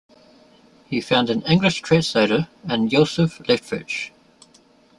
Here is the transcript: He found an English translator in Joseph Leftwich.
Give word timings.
He 0.85 0.99
found 0.99 1.29
an 1.29 1.43
English 1.43 1.81
translator 1.83 2.47
in 2.67 2.89
Joseph 2.89 3.37
Leftwich. 3.47 4.09